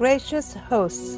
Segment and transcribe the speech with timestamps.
[0.00, 1.16] gracious hosts,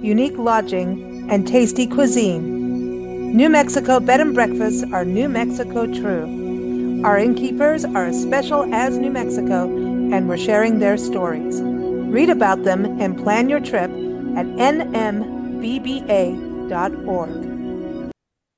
[0.00, 3.36] unique lodging, and tasty cuisine.
[3.36, 7.02] New Mexico Bed and Breakfasts are New Mexico true.
[7.04, 11.60] Our innkeepers are as special as New Mexico, and we're sharing their stories.
[11.60, 15.72] Read about them and plan your trip at nmbba.org.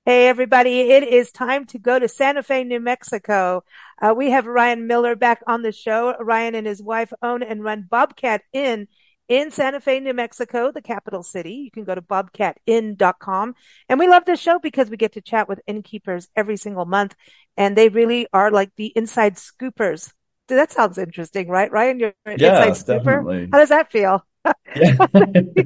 [0.07, 3.65] Hey, everybody, it is time to go to Santa Fe, New Mexico.
[4.01, 6.15] Uh, we have Ryan Miller back on the show.
[6.21, 8.87] Ryan and his wife own and run Bobcat Inn
[9.35, 11.55] in Santa Fe, New Mexico, the capital city.
[11.65, 13.55] You can go to bobcatinn.com.
[13.89, 17.15] And we love this show because we get to chat with innkeepers every single month.
[17.57, 20.13] And they really are like the inside scoopers.
[20.49, 21.71] That sounds interesting, right?
[21.73, 23.05] Ryan, you're an Yeah, inside scooper.
[23.05, 23.49] definitely.
[23.51, 24.25] How does that feel?
[24.77, 24.97] Yeah.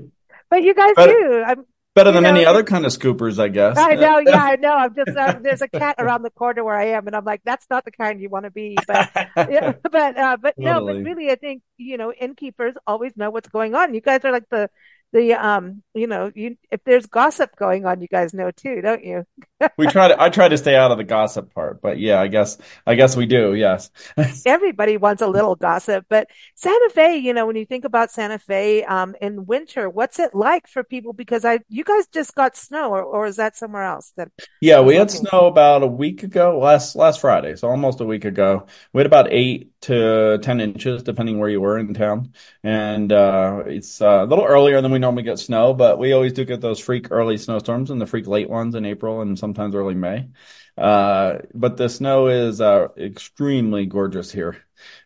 [0.51, 1.43] But you guys Better- do.
[1.47, 1.65] I'm,
[1.99, 3.77] Better than know, any other kind of scoopers, I guess.
[3.77, 4.73] I know, yeah, I know.
[4.73, 7.41] I'm just uh, there's a cat around the corner where I am, and I'm like,
[7.45, 8.77] that's not the kind you want to be.
[8.87, 13.31] But yeah, but uh, but no, but really, I think you know, innkeepers always know
[13.31, 13.95] what's going on.
[13.95, 14.71] You guys are like the
[15.13, 19.05] the um, you know, you if there's gossip going on, you guys know too, don't
[19.05, 19.27] you?
[19.77, 22.29] We try to I try to stay out of the gossip part, but yeah, I
[22.29, 23.91] guess I guess we do, yes.
[24.47, 28.39] Everybody wants a little gossip, but Santa Fe, you know, when you think about Santa
[28.39, 31.13] Fe um in winter, what's it like for people?
[31.13, 34.81] Because I you guys just got snow, or or is that somewhere else that Yeah,
[34.81, 38.67] we had snow about a week ago, last last Friday, so almost a week ago.
[38.93, 42.33] We had about eight to ten inches, depending where you were in town.
[42.65, 46.33] And uh, it's uh, a little earlier than we normally get snow, but we always
[46.33, 49.75] do get those freak early snowstorms and the freak late ones in April and sometimes
[49.75, 50.29] early May.
[50.77, 54.57] Uh, but the snow is uh, extremely gorgeous here.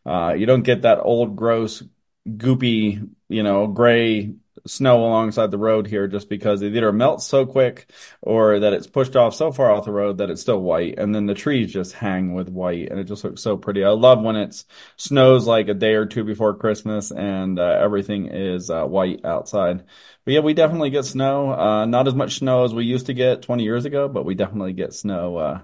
[0.05, 1.83] Uh, you don't get that old, gross,
[2.29, 4.34] goopy, you know, gray
[4.67, 8.87] snow alongside the road here just because it either melts so quick or that it's
[8.87, 11.73] pushed off so far off the road that it's still white and then the trees
[11.73, 13.85] just hang with white and it just looks so pretty.
[13.85, 14.65] I love when it
[14.97, 19.85] snows like a day or two before Christmas and uh, everything is uh, white outside.
[20.25, 21.53] But yeah, we definitely get snow.
[21.53, 24.35] Uh, not as much snow as we used to get 20 years ago, but we
[24.35, 25.37] definitely get snow.
[25.37, 25.61] Uh,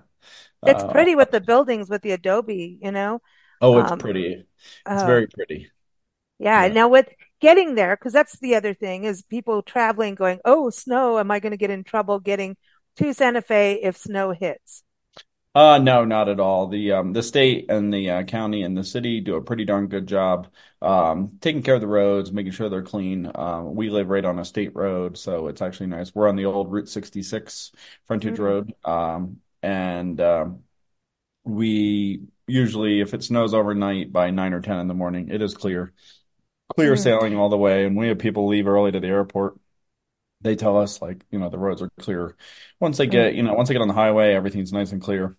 [0.65, 3.21] it's uh, pretty with the buildings with the adobe, you know?
[3.61, 4.45] oh, it's Um, pretty.
[4.91, 5.71] It's uh, very pretty.
[6.39, 6.69] Yeah.
[6.69, 6.69] Yeah.
[6.69, 7.09] Now with
[7.41, 11.41] getting there, because that's the other thing is people traveling going, oh, snow, am I
[11.41, 12.57] going to get in trouble getting
[12.97, 14.83] to Santa Fe if snow hits?
[15.55, 16.69] Uh, no, not at all.
[16.69, 19.89] The um the state and the uh, county and the city do a pretty darn
[19.89, 20.49] good job
[20.83, 23.27] um taking care of the roads, making sure they're clean.
[23.27, 26.15] Uh, we live right on a state road, so it's actually nice.
[26.15, 27.73] We're on the old Route 66
[28.07, 28.39] frontage Mhm.
[28.39, 28.73] road.
[28.85, 30.63] Um and um
[31.45, 35.55] we usually if it snows overnight by 9 or 10 in the morning, it is
[35.55, 35.93] clear.
[36.77, 36.99] Clear Mhm.
[37.03, 39.57] sailing all the way, and we have people leave early to the airport.
[40.41, 42.37] They tell us like, you know, the roads are clear.
[42.79, 45.37] Once they get, you know, once they get on the highway, everything's nice and clear.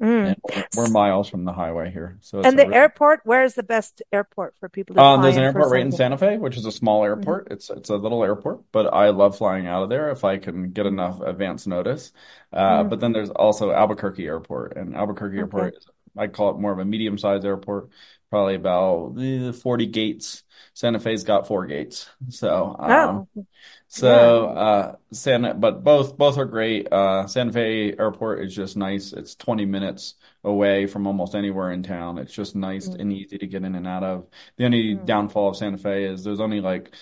[0.00, 0.28] Mm.
[0.28, 2.16] And we're, we're miles from the highway here.
[2.22, 5.20] So it's And the really- airport, where is the best airport for people to um,
[5.20, 6.38] there's an airport right in Santa Fe?
[6.38, 7.48] Which is a small airport.
[7.50, 10.70] It's it's a little airport, but I love flying out of there if I can
[10.70, 12.12] get enough advance notice.
[12.52, 12.88] Uh, Mhm.
[12.90, 15.86] but then there's also Albuquerque Airport, and Albuquerque Airport is
[16.16, 17.88] I call it more of a medium-sized airport,
[18.32, 20.42] probably about the 40 gates.
[20.74, 22.08] Santa Fe's got four gates.
[22.30, 23.46] So um, Oh,
[23.88, 26.90] So, uh, Santa, but both both are great.
[26.90, 29.12] Uh, Santa Fe Airport is just nice.
[29.12, 32.16] It's 20 minutes away from almost anywhere in town.
[32.18, 33.00] It's just nice Mm.
[33.00, 34.26] and easy to get in and out of.
[34.56, 35.04] The only Mm.
[35.04, 36.94] downfall of Santa Fe is there's only like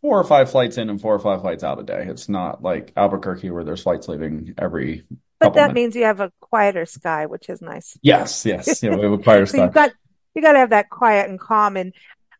[0.00, 2.06] four or five flights in and four or five flights out a day.
[2.08, 5.04] It's not like Albuquerque where there's flights leaving every
[5.38, 5.74] but that minutes.
[5.74, 7.98] means you have a quieter sky, which is nice.
[8.02, 8.82] Yes, yes.
[8.82, 9.88] Yeah, we have a quieter So you've sky.
[9.88, 9.92] got
[10.34, 11.76] you got to have that quiet and calm.
[11.76, 11.92] And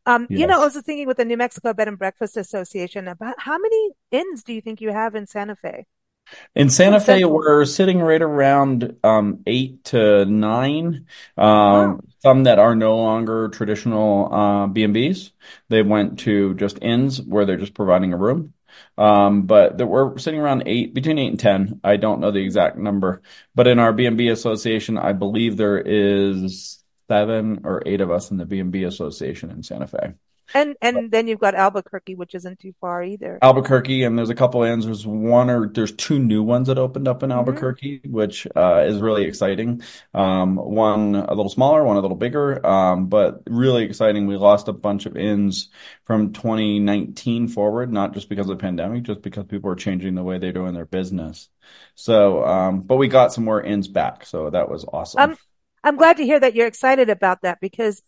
[0.06, 3.06] um, you know, I was just thinking with the New Mexico Bed and Breakfast Association
[3.06, 5.86] about how many inns do you think you have in Santa Fe?
[6.54, 11.06] In Santa Fe, we're sitting right around um, eight to nine.
[11.36, 11.92] Wow.
[11.92, 15.32] Um, some that are no longer traditional uh, B&Bs.
[15.68, 18.54] They went to just inns where they're just providing a room.
[18.96, 21.80] Um, but that we're sitting around eight, between eight and ten.
[21.82, 23.22] I don't know the exact number,
[23.54, 26.79] but in our B&B association, I believe there is
[27.10, 30.14] seven or eight of us in the B&B association in Santa Fe.
[30.54, 33.38] And and then you've got Albuquerque, which isn't too far either.
[33.42, 34.84] Albuquerque, and there's a couple ends.
[34.84, 37.36] There's one or there's two new ones that opened up in Mhm.
[37.36, 39.82] Albuquerque, which uh, is really exciting.
[40.12, 44.26] Um, one a little smaller, one a little bigger, um, but really exciting.
[44.26, 45.70] We lost a bunch of inns
[46.04, 50.22] from 2019 forward, not just because of the pandemic, just because people are changing the
[50.22, 51.48] way they're doing their business.
[51.94, 55.36] So, um, but we got some more inns back, so that was awesome.
[55.82, 58.02] I'm glad to hear that you're excited about that because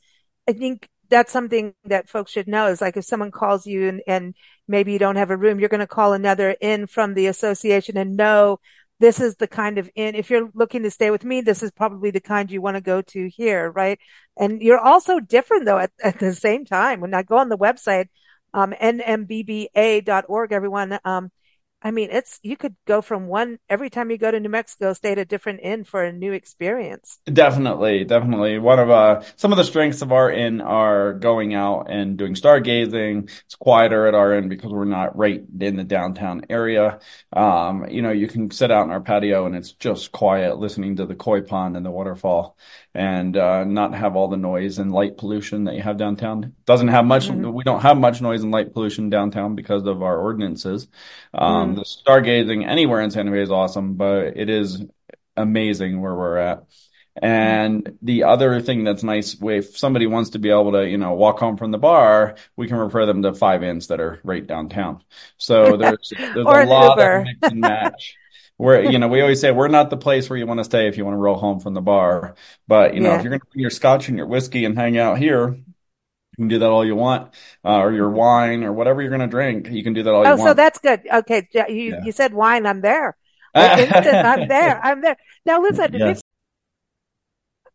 [0.48, 4.02] I think that's something that folks should know is like if someone calls you and,
[4.06, 4.34] and
[4.66, 7.96] maybe you don't have a room, you're going to call another inn from the association
[7.96, 8.58] and know
[8.98, 10.14] this is the kind of inn.
[10.14, 12.80] If you're looking to stay with me, this is probably the kind you want to
[12.80, 13.98] go to here, right?
[14.38, 17.00] And you're also different though at, at the same time.
[17.00, 18.06] When I go on the website,
[18.54, 20.98] um, nmbba.org, everyone.
[21.04, 21.30] Um,
[21.84, 24.93] I mean, it's, you could go from one, every time you go to New Mexico,
[24.93, 27.19] stay at a different inn for a new experience.
[27.25, 28.58] Definitely, definitely.
[28.58, 32.34] One of uh some of the strengths of our inn are going out and doing
[32.34, 33.31] stargazing.
[33.44, 37.00] It's quieter at our inn because we're not right in the downtown area.
[37.32, 40.96] Um, you know, you can sit out in our patio and it's just quiet, listening
[40.96, 42.56] to the koi pond and the waterfall,
[42.94, 46.55] and uh, not have all the noise and light pollution that you have downtown.
[46.67, 47.28] Doesn't have much.
[47.28, 47.52] Mm-hmm.
[47.52, 50.88] We don't have much noise and light pollution downtown because of our ordinances.
[51.35, 51.76] Um, Mm.
[51.76, 54.82] the stargazing anywhere in Santa Fe is awesome, but it is
[55.36, 56.64] amazing where we're at.
[57.20, 61.12] And the other thing that's nice, if somebody wants to be able to, you know,
[61.12, 64.46] walk home from the bar, we can refer them to five inns that are right
[64.46, 65.02] downtown.
[65.36, 67.16] So there's there's a lot Uber.
[67.19, 68.16] of mix and match.
[68.58, 70.86] Where, you know, we always say we're not the place where you want to stay
[70.86, 72.34] if you want to roll home from the bar.
[72.68, 73.16] But, you know, Yeah.
[73.16, 75.58] if you're going to bring your scotch and your whiskey and hang out here,
[76.32, 77.34] you can do that all you want,
[77.64, 79.69] uh, or your wine or whatever you're going to drink.
[79.70, 80.40] You can do that all Oh, you want.
[80.40, 81.00] Oh, so that's good.
[81.12, 81.49] Okay.
[81.52, 82.05] You, Yeah.
[82.05, 82.64] you said wine.
[82.67, 83.17] I'm there.
[83.55, 84.06] Instant.
[84.06, 84.81] I'm there.
[84.82, 85.17] I'm there.
[85.44, 86.23] Now listen, Yes.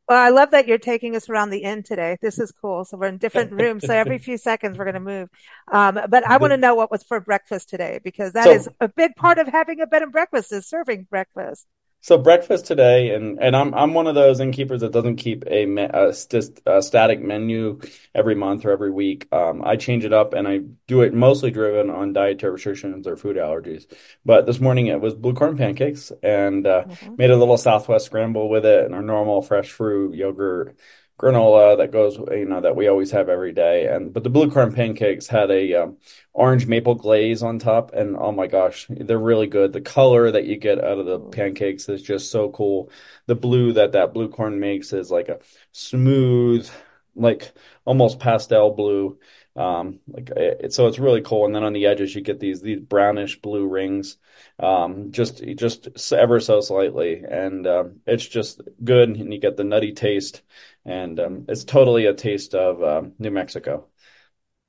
[0.09, 2.17] well, I love that you're taking us around the inn today.
[2.19, 2.83] This is cool.
[2.83, 3.85] So we're in different rooms.
[3.85, 5.29] So every few seconds we're going to move.
[5.71, 8.69] Um, but I want to know what was for breakfast today because that So- is
[8.79, 11.67] a big part of having a bed and breakfast is serving breakfast.
[11.99, 15.65] So breakfast today, and and I'm I'm one of those innkeepers that doesn't keep a,
[15.65, 17.81] me, a, st a static menu
[18.15, 19.27] every month or every week.
[19.33, 23.17] Um, I change it up, and I do it mostly driven on dietary restrictions or
[23.17, 23.91] food allergies.
[24.23, 27.17] But this morning it was blue corn pancakes, and uh, Mhm.
[27.17, 30.77] made a little Southwest scramble with it, and our normal fresh fruit yogurt
[31.19, 33.87] granola that goes, you know, that we always have every day.
[33.87, 35.97] And but the blue corn pancakes had a um,
[36.33, 39.73] orange maple glaze on top, and oh my gosh, they're really good.
[39.73, 42.91] The color that you get out of the pancakes is just so cool.
[43.25, 45.39] The blue that that blue corn makes is like a
[45.71, 46.69] smooth,
[47.15, 47.51] like
[47.85, 49.19] almost pastel blue.
[49.57, 51.45] Um, like it, so it's really cool.
[51.45, 54.17] And then on the edges you get these these brownish blue rings,
[54.59, 59.09] um, just just ever so slightly, and um, it's just good.
[59.09, 60.43] And you get the nutty taste,
[60.85, 63.87] and um, it's totally a taste of um, New Mexico.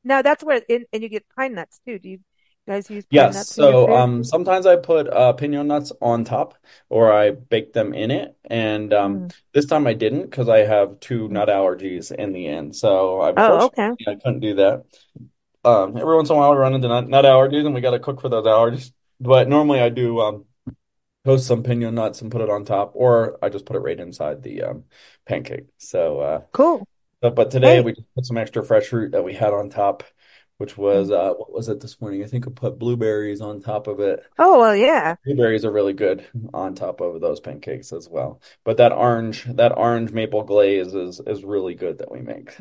[0.05, 1.99] Now that's where, and, and you get pine nuts too.
[1.99, 2.21] Do you
[2.69, 6.55] guys use Yes, so um, sometimes I put uh, pinon nuts on top,
[6.89, 8.37] or I bake them in it.
[8.51, 9.31] And um, Mm.
[9.55, 12.77] this time I didn't because I have two nut allergies in the end.
[12.77, 13.93] So Oh, okay.
[14.07, 14.85] I couldn't do that.
[15.65, 17.91] Um, every once in a while we run into nut, nut allergies, and we got
[17.93, 18.93] to cook for those allergies.
[19.21, 20.45] But normally I do um,
[21.25, 23.99] toast some pinon nuts and put it on top, or I just put it right
[23.99, 24.85] inside the um,
[25.27, 25.67] pancake.
[25.79, 26.87] So, uh, Cool.
[27.21, 27.83] but, but today Hey.
[27.83, 30.05] we just put some extra fresh fruit that we had on top,
[30.59, 32.23] which was uh, what was it this morning?
[32.23, 34.25] I think I put blueberries on top of it.
[34.39, 35.17] Oh, well, yeah.
[35.25, 38.41] Blueberries are really good on top of those pancakes as well.
[38.65, 42.57] But that orange, that orange maple glaze is is really good that we make.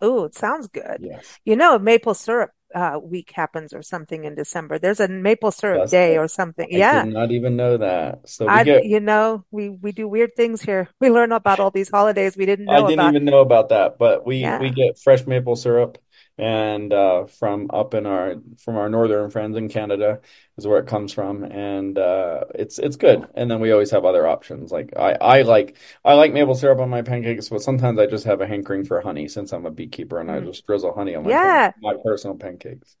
[0.00, 1.00] Oh, it sounds good.
[1.00, 1.40] Yes.
[1.44, 4.78] You know, maple syrup uh, week happens or something in December.
[4.78, 6.18] There's a maple syrup Does day it?
[6.18, 6.68] or something.
[6.72, 7.04] I Yeah.
[7.04, 8.28] did not even know that.
[8.28, 10.88] So I, get you know, we we do weird things here.
[11.00, 13.14] We learn about all these holidays we didn't know I didn't about.
[13.14, 14.58] even know about that, but we Yeah.
[14.58, 15.98] we get fresh maple syrup
[16.38, 20.20] and uh from up in our from our northern friends in Canada
[20.56, 23.28] is where it comes from and uh it's it's good.
[23.34, 24.70] And then we always have other options.
[24.72, 28.24] Like I I like I like maple syrup on my pancakes, but sometimes I just
[28.26, 30.46] have a hankering for honey since I'm a beekeeper and I Mm.
[30.46, 31.72] just drizzle honey on my Yeah.
[31.80, 32.96] my personal pancakes.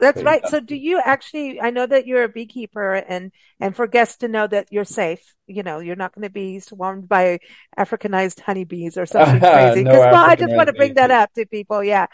[0.00, 0.44] That's So right.
[0.44, 0.48] yeah.
[0.48, 4.28] So do you actually, I know that you're a beekeeper and, and for guests to
[4.28, 7.38] know that you're safe, you know, you're not going to be swarmed by
[7.78, 9.82] Africanized honeybees or something crazy.
[9.82, 11.82] No Because, well, I just want to bring that up to people.
[11.82, 12.06] Yeah.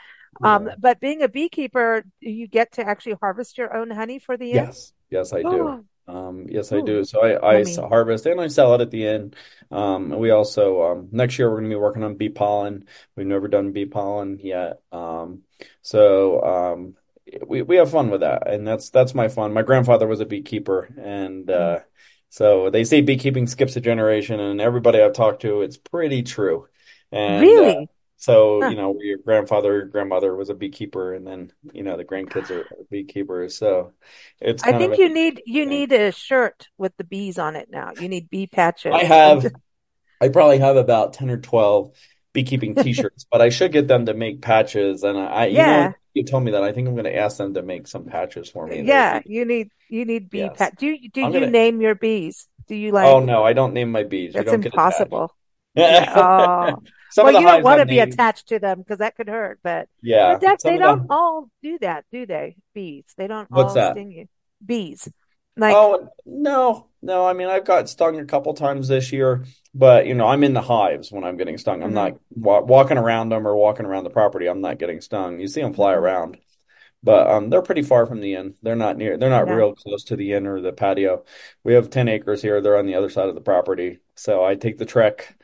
[0.42, 4.52] Um, but being a beekeeper, you get to actually harvest your own honey for the
[4.52, 4.64] inn?
[4.64, 4.92] Yes.
[5.10, 5.48] Yes, I do.
[5.48, 7.04] Oh, Um, yes, I do.
[7.04, 7.76] So I, yummy.
[7.88, 9.36] harvest and I sell it at the end.
[9.70, 12.86] Um, and we also, um, next year we're going to be working on bee pollen.
[13.16, 14.80] We've never done bee pollen yet.
[14.92, 15.42] Um,
[15.82, 16.96] so, um,
[17.46, 18.48] we, we have fun with that.
[18.48, 19.52] And that's, that's my fun.
[19.52, 21.78] My grandfather was a beekeeper and, Mm.
[21.78, 21.80] uh,
[22.32, 26.68] so they say beekeeping skips a generation and everybody I've talked to, it's pretty true.
[27.12, 27.88] And, uh, Really?
[28.20, 28.72] So, Huh.
[28.72, 32.68] you know, your grandfather, grandmother was a beekeeper and then, you know, the grandkids are
[32.90, 33.58] beekeepers.
[33.58, 33.94] So
[34.40, 35.66] it's I think a you need you thing.
[35.66, 37.92] need a shirt with the bees on it now.
[37.96, 38.90] You need bee patches.
[38.90, 39.46] I have,
[40.20, 41.94] I probably have about 10 or 12
[42.34, 45.04] beekeeping t-shirts, but I should get them to make patches.
[45.04, 45.94] And I, you know, Yeah.
[46.14, 46.64] you told me that.
[46.64, 48.82] I think I'm going to ask them to make some patches for me.
[48.82, 50.50] Yeah, you need you need bee Yes.
[50.50, 50.76] pat.
[50.78, 52.48] Do you do I'm you gonna, name your bees?
[52.68, 53.18] Do you like?
[53.18, 54.36] oh no, I don't name my bees.
[54.36, 55.14] That's don't get attached.
[55.14, 55.36] impossible.
[55.74, 56.32] Yeah.
[56.66, 56.82] Oh.
[57.10, 58.14] Some Well, you don't want to be names.
[58.14, 60.38] attached to them because that could hurt, but Yeah.
[60.64, 62.56] they don't the, all do that, do they?
[62.74, 63.04] Bees.
[63.16, 63.98] They don't what's all that?
[63.98, 64.28] sting you.
[64.64, 65.10] Bees.
[65.56, 67.24] Like, Oh, no, no.
[67.26, 70.52] I mean, I've got stung a couple times this year, but you know, I'm in
[70.52, 71.82] the hives when I'm getting stung.
[71.84, 74.46] I'm mhm, not wa walking around them or walking around the property.
[74.48, 75.38] I'm not getting stung.
[75.38, 75.94] You see them fly mhm.
[75.94, 76.38] around.
[77.04, 78.54] but um, they're pretty far from the inn.
[78.62, 79.18] They're not near.
[79.18, 79.52] They're not Yeah.
[79.52, 81.24] real close to the inn or the patio.
[81.64, 82.60] We have 10 acres here.
[82.62, 84.00] They're on the other side of the property.
[84.16, 85.36] So I take the trek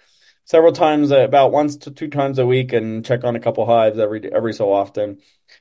[0.47, 3.67] several times, uh, about once to two times a week, and check on a couple
[3.67, 5.21] hives every every so often.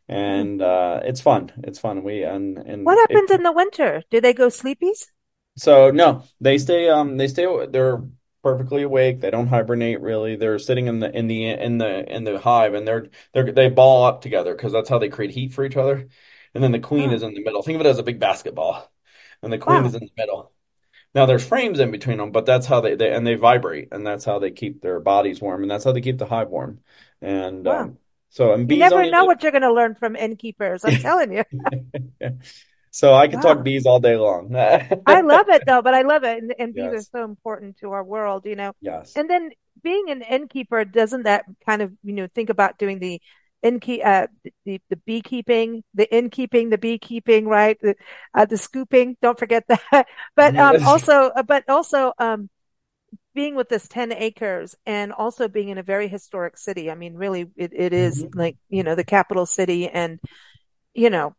[0.10, 1.52] And uh, it's fun.
[1.66, 2.04] It's fun.
[2.04, 4.04] We and and What it, happens in the winter?
[4.10, 5.08] Do they go sleepies?
[5.58, 6.90] so no, they stay.
[6.90, 7.46] Um, they stay.
[7.68, 8.04] They're
[8.44, 9.22] perfectly awake.
[9.22, 10.36] They don't hibernate really.
[10.36, 13.70] They're sitting in the in the in the in the hive, and they're they're they
[13.70, 16.08] ball up together because that's how they create heat for each other.
[16.54, 17.62] And then the queen Oh, is in the middle.
[17.64, 18.92] Think of it as a big basketball,
[19.42, 20.52] and the queen is in the middle.
[21.16, 24.06] Now there's frames in between them, but that's how they, they and they vibrate, and
[24.06, 26.82] that's how they keep their bodies warm, and that's how they keep the hive warm.
[27.22, 27.68] And Wow.
[27.68, 27.98] um,
[28.30, 29.26] so and You never know live.
[29.26, 30.86] what you're going to learn from innkeepers.
[30.86, 31.44] I'm telling you.
[32.92, 34.56] So I could talk bees all day long.
[35.06, 36.42] I love it though, but I love it.
[36.42, 38.74] And, and bees are so important to our world, you know.
[38.82, 39.16] yes.
[39.16, 39.52] And then
[39.84, 43.22] being an innkeeper, doesn't that kind of, you know, think about doing the
[43.66, 44.28] innkeep, uh,
[44.66, 47.78] the, the beekeeping, the innkeeping, the beekeeping, right?
[47.82, 47.96] The,
[48.34, 49.18] uh, the scooping.
[49.22, 50.08] Don't forget that.
[50.36, 52.50] But, um, also, uh, but also, um,
[53.34, 56.90] being with this 10 acres and also being in a very historic city.
[56.90, 58.34] I mean, really, it, it is Mhm.
[58.34, 60.20] like, you know, the capital city and,
[60.94, 61.36] you know,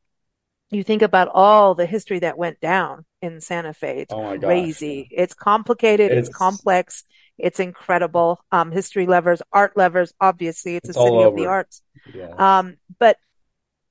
[0.71, 4.01] you think about all the history that went down in Santa Fe.
[4.01, 4.85] It's Oh my gosh.
[4.85, 5.09] Crazy.
[5.11, 6.13] It's complicated.
[6.13, 7.05] It's It's complex.
[7.39, 8.41] It's incredible.
[8.51, 11.83] Um, history lovers, art lovers, obviously it's a it's all city of the arts.
[12.15, 12.33] Yes.
[12.39, 13.19] Um, but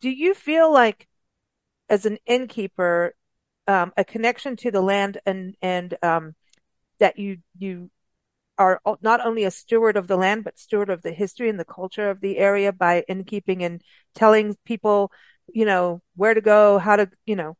[0.02, 1.08] do you feel like
[1.90, 3.16] as an innkeeper,
[3.68, 6.36] um, a connection to the land and, and, um,
[7.00, 7.90] that you, you
[8.58, 11.66] are not only a steward of the land, but steward of the history and the
[11.66, 13.82] culture of the area by innkeeping and
[14.14, 15.12] telling people,
[15.54, 17.58] you know, where to go, how to, you know,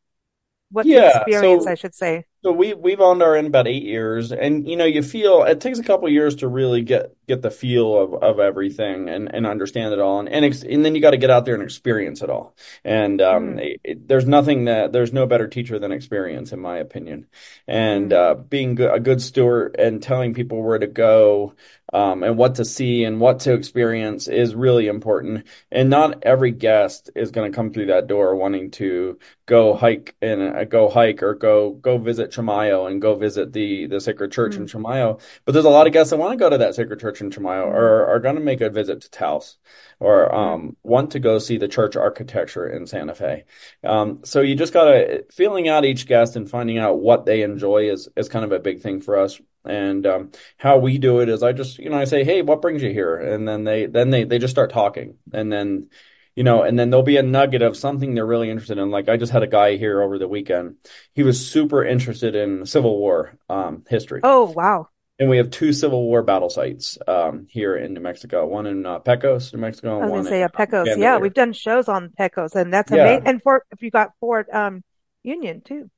[0.70, 1.22] what Yeah.
[1.26, 2.24] experience, I should say.
[2.46, 5.60] So we we've owned our in about eight years, and you know you feel it
[5.60, 9.44] takes a couple years to really get get the feel of, of everything and, and
[9.48, 11.62] understand it all, and and, ex and then you got to get out there and
[11.64, 12.54] experience it all.
[12.84, 16.60] And um, Mm, it, it- there's nothing that there's no better teacher than experience, in
[16.60, 17.26] my opinion.
[17.66, 21.54] And mm, uh, being go- a good steward and telling people where to go,
[21.96, 25.46] um, and what to see and what to experience is really important.
[25.72, 30.14] And not every guest is going to come through that door wanting to go hike
[30.20, 34.30] and uh, go hike or go go visit Chimayo and go visit the the sacred
[34.30, 35.18] church in mm, Chimayo.
[35.46, 37.30] But there's a lot of guests that want to go to that sacred church in
[37.30, 39.56] Chimayo mm, or are going to make a visit to Taos
[39.98, 43.44] or mm, um, want to go see the church architecture in Santa Fe.
[43.82, 47.90] Um, so you just gotta feeling out each guest and finding out what they enjoy
[47.90, 49.40] is is kind of a big thing for us.
[49.68, 52.62] And um, how we do it is I just you know I say hey what
[52.62, 55.88] brings you here and then they then they they just start talking and then
[56.34, 58.90] you know, and then there'll be a nugget of something they're really interested in.
[58.90, 60.76] Like I just had a guy here over the weekend.
[61.14, 64.88] He was super interested in Civil War um, history, Oh, wow.
[65.18, 68.46] and we have two Civil War battle sites um, here in New Mexico.
[68.46, 70.88] One in uh, Pecos, New Mexico, I was gonna one say in Pecos.
[70.98, 73.26] Yeah, we've done shows on Pecos, and that's amazing.
[73.26, 74.82] And Fort, if you got Fort um
[75.22, 75.90] Union too,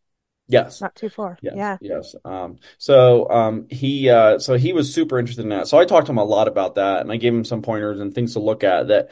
[0.49, 0.81] Yes.
[0.81, 1.39] not too far.
[1.43, 1.79] Yes, Yeah.
[1.81, 2.15] yes.
[2.25, 5.69] Um, so um, he uh, so he was super interested in that.
[5.69, 8.01] So I talked to him a lot about that, and I gave him some pointers
[8.01, 9.11] and things to look at that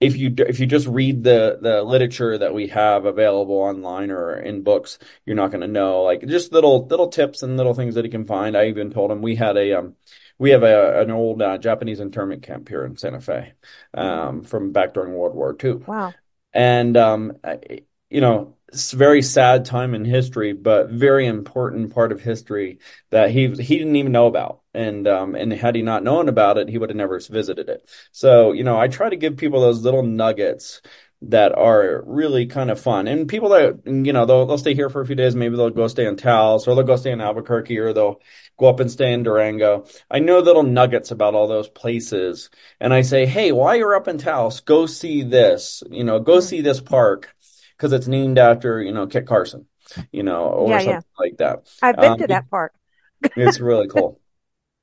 [0.00, 4.34] if you if you just read the the literature that we have available online or
[4.36, 6.02] in books, you're not going to know.
[6.02, 8.56] Like just little little tips and little things that he can find.
[8.56, 9.96] I even told him we had a um
[10.38, 13.52] we have a an old uh, Japanese internment camp here in Santa Fe,
[13.96, 14.00] Mm.
[14.02, 15.82] um, from back during World War II.
[15.86, 16.14] Wow.
[16.52, 17.38] And um,
[18.10, 22.78] you know, very sad time in history, but very important part of history
[23.10, 24.60] that he he didn't even know about.
[24.74, 27.88] And um, and had he not known about it, he would have never visited it.
[28.12, 30.80] So, you know, I try to give people those little nuggets
[31.24, 33.06] that are really kind of fun.
[33.06, 35.70] And people that, you know, they'll they'll stay here for a few days, maybe they'll
[35.70, 38.20] go stay in Taos or they'll go stay in Albuquerque or they'll
[38.58, 39.86] go up and stay in Durango.
[40.10, 42.50] I know little nuggets about all those places.
[42.80, 46.38] And I say, hey, while you're up in Taos, go see this, you know, go
[46.38, 46.42] Mm.
[46.42, 47.34] see this park
[47.82, 49.66] because it's named after, you know, Kit Carson,
[50.12, 51.00] you know, or Yeah, yeah.
[51.00, 51.68] something like that.
[51.82, 52.72] I've been Um, to that park.
[53.36, 54.20] it's really cool.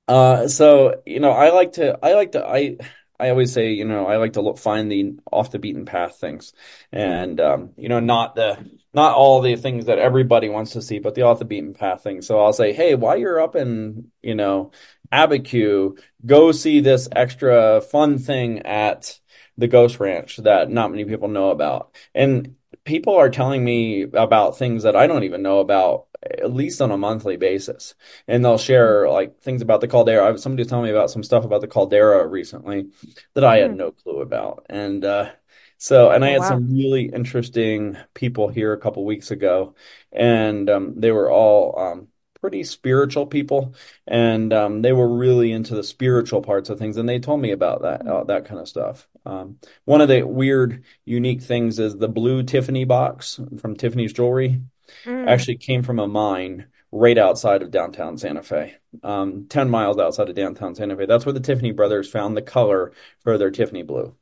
[0.09, 2.77] Uh, so, you know, I like to, I like to, I,
[3.19, 6.17] I always say, you know, I like to look, find the off the beaten path
[6.19, 6.53] things
[6.91, 8.57] and, um, you know, not the,
[8.93, 12.03] not all the things that everybody wants to see, but the off the beaten path
[12.03, 12.27] things.
[12.27, 14.71] So I'll say, hey, while you're up in, you know,
[15.13, 19.19] Abiquiu, go see this extra fun thing at
[19.57, 21.95] the Ghost Ranch that not many people know about.
[22.15, 22.55] And
[22.89, 26.91] people are telling me about things that I don't even know about, at least on
[26.91, 27.95] a monthly basis.
[28.27, 30.37] And they'll share like things about the caldera.
[30.37, 32.89] Somebody was telling me about some stuff about the caldera recently
[33.35, 33.77] that I had Mm.
[33.77, 34.65] no clue about.
[34.69, 35.31] And uh,
[35.77, 36.45] so, and I Oh, had wow.
[36.45, 39.75] some really interesting people here a couple weeks ago,
[40.11, 42.07] and um, they were all um,
[42.41, 43.75] pretty spiritual people,
[44.07, 47.51] and um, they were really into the spiritual parts of things, and they told me
[47.51, 48.07] about that Mm.
[48.07, 49.07] uh, that kind of stuff.
[49.29, 54.61] Um, one of the weird, unique things is the blue Tiffany box from Tiffany's Jewelry
[55.05, 55.27] Mm.
[55.27, 60.29] actually came from a mine right outside of downtown Santa Fe, um, 10 miles outside
[60.29, 61.05] of downtown Santa Fe.
[61.05, 64.15] That's where the Tiffany brothers found the color for their Tiffany blue.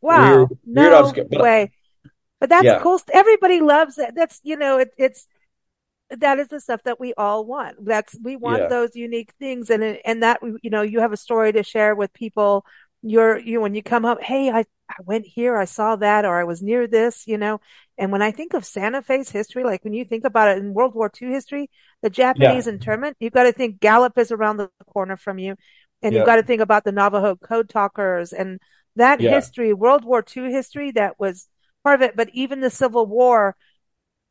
[0.00, 0.36] Wow.
[0.36, 1.72] Weird, weird No obscure, but way.
[2.40, 3.00] But that's yeah, cool.
[3.12, 4.14] Everybody loves it.
[4.14, 5.26] That's, you know, it, it's,
[6.10, 7.84] that is the stuff that we all want.
[7.84, 9.70] That's, we want yeah, those unique things.
[9.70, 12.64] And, and that, you know, you have a story to share with people.
[13.06, 16.40] You're, you, when you come up, hey, I, I went here, I saw that, or
[16.40, 17.60] I was near this, you know.
[17.98, 20.72] And when I think of Santa Fe's history, like when you think about it in
[20.74, 21.70] World War II history,
[22.02, 25.56] the yeah, Japanese internment, you've got to think Gallup is around the corner from you.
[26.02, 28.60] And you've got to think about the Navajo code talkers and
[28.96, 29.30] that yeah.
[29.30, 31.48] history, World War II history, that was
[31.82, 32.16] part of it.
[32.16, 33.56] But even the Civil War,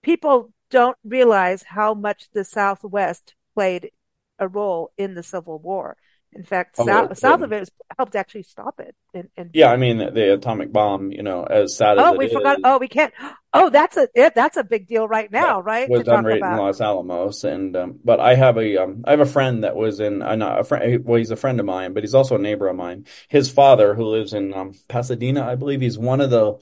[0.03, 3.91] people don't realize how much the Southwest played
[4.39, 5.97] a role in the Civil War.
[6.35, 8.95] In fact, Oh, south south of it was, helped actually stop it.
[9.13, 12.27] And, and Yeah, I mean, the, atomic bomb, you know, as sad as oh, we
[12.27, 12.57] forgot.
[12.57, 13.13] is, Oh, we can't.
[13.53, 15.87] Oh, that's a it, that's a big deal right now, right?
[15.89, 16.57] was done right in.
[16.57, 19.99] Los Alamos, and um, but I have a um, I have a friend that was
[19.99, 21.05] in uh, not a friend.
[21.05, 23.05] Well, he's a friend of mine, but he's also a neighbor of mine.
[23.27, 26.57] His father, who lives in um, Pasadena, I believe, he's one of the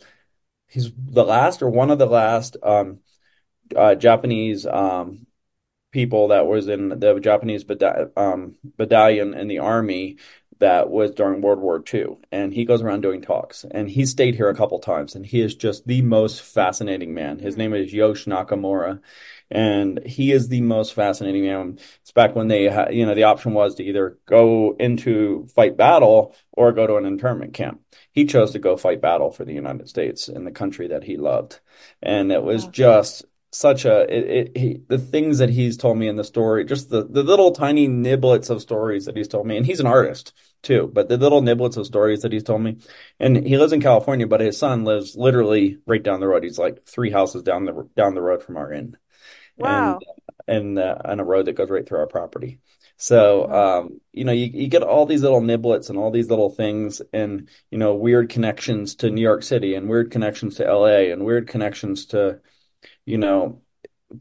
[0.68, 3.00] he's the last or one of the last um,
[3.76, 5.28] uh, Japanese um,
[5.92, 7.66] people that was in the Japanese
[8.16, 10.18] um, battalion in the army
[10.62, 12.18] that was during World War II.
[12.32, 13.66] And he goes around doing talks.
[13.70, 15.16] And he stayed here a couple times.
[15.16, 17.40] And he is just the most fascinating man.
[17.40, 19.02] His name is Yosh Nakamura.
[19.50, 21.80] And he is the most fascinating man.
[22.02, 25.76] It's back when they had, you know, the option was to either go into fight
[25.76, 27.82] battle or go to an internment camp.
[28.12, 31.18] He chose to go fight battle for the United States in the country that he
[31.18, 31.60] loved.
[32.04, 32.72] And it was Wow.
[32.72, 36.66] just such a it, it he, the things that he's told me in the story,
[36.66, 39.88] just the the little tiny niblets of stories that he's told me, and he's an
[39.88, 42.78] artist too, but the little niblets of stories that he's told me,
[43.20, 46.44] and he lives in California, but his son lives literally right down the road.
[46.44, 48.98] He's like three houses down the down the road from our inn,
[49.60, 50.06] and Wow.
[50.48, 52.60] and uh, on a road that goes right through our property.
[52.98, 56.50] So, um, you know, you, you get all these little niblets and all these little
[56.50, 61.12] things and, you know, weird connections to New York City and weird connections to LA
[61.12, 62.40] and weird connections to,
[63.06, 63.62] you know,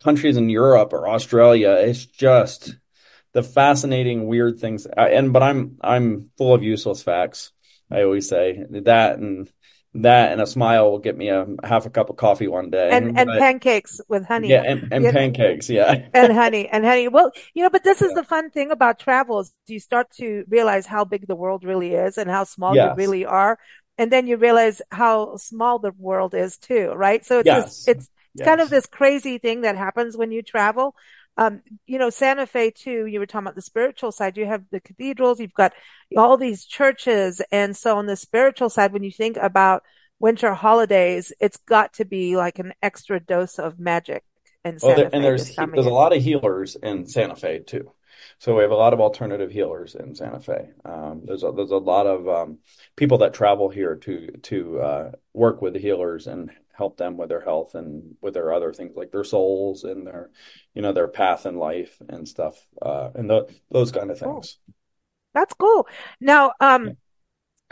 [0.03, 1.73] countries in Europe or Australia.
[1.81, 2.77] It's just
[3.33, 4.87] the fascinating, weird things.
[4.97, 7.53] I, and but I'm I'm full of useless facts.
[7.91, 9.51] I always say that and
[9.95, 12.99] that and a smile will get me a half a cup of coffee one day.
[12.99, 15.13] And and But pancakes with honey yeah, and, and Yeah.
[15.13, 16.09] pancakes, yeah.
[16.15, 17.09] And honey, and honey.
[17.09, 18.15] Well, you know, but this is Yeah.
[18.15, 21.95] the fun thing about travels is you start to realize how big the world really
[21.95, 23.59] is and how small you really are.
[23.99, 27.25] And then you realize how small the world is too, right?
[27.25, 27.53] So it's
[27.85, 28.09] this, Yes.
[28.35, 30.95] It's, it's kind of this crazy thing that happens when you travel.
[31.37, 34.37] Um, you know, Santa Fe too, you were talking about the spiritual side.
[34.37, 35.73] You have the cathedrals, you've got
[36.17, 37.41] all these churches.
[37.51, 39.83] And so on the spiritual side, when you think about
[40.19, 44.25] winter holidays, it's got to be like an extra dose of magic
[44.65, 47.07] in Well, there, and there's this he- time of there's a lot of healers in
[47.07, 47.93] Santa Fe too.
[48.39, 50.71] So we have a lot of alternative healers in Santa Fe.
[50.85, 52.59] Um, there's a, there's a lot of um,
[52.97, 57.31] people that travel here to to uh, work with the healers and help them with
[57.31, 60.31] their health and with their other things like their souls and their
[60.75, 64.47] you know their path in life and stuff uh, and tho- those kind of Cool.
[64.47, 64.59] things.
[65.35, 65.89] That's cool.
[66.21, 66.93] Now, Yeah.
[66.93, 66.97] um,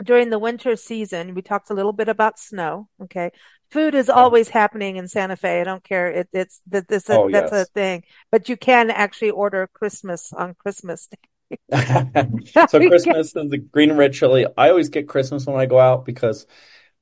[0.03, 2.89] during the winter season, we talked a little bit about snow.
[3.03, 3.31] Okay.
[3.71, 5.61] Food is always happening in Santa Fe.
[5.61, 6.09] I don't care.
[6.11, 10.55] It, it's that this, Oh that's a thing, but you can actually order Christmas on
[10.55, 11.59] Christmas Day.
[12.65, 14.45] So Christmas and the green and red chili.
[14.57, 16.47] I always get Christmas when I go out because